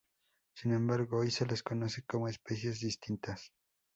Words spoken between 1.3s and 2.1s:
les reconoce